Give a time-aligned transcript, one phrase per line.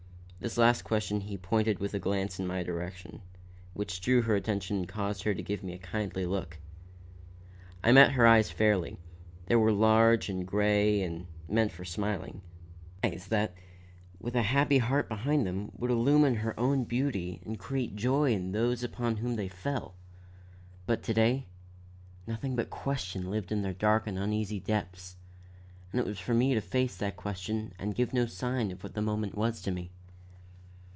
[0.41, 3.21] This last question he pointed with a glance in my direction,
[3.75, 6.57] which drew her attention and caused her to give me a kindly look.
[7.83, 8.97] I met her eyes fairly.
[9.45, 12.41] They were large and gray and meant for smiling;
[13.03, 13.53] eyes that,
[14.19, 18.51] with a happy heart behind them, would illumine her own beauty and create joy in
[18.51, 19.93] those upon whom they fell.
[20.87, 21.45] But to day,
[22.25, 25.17] nothing but question lived in their dark and uneasy depths,
[25.91, 28.95] and it was for me to face that question and give no sign of what
[28.95, 29.91] the moment was to me.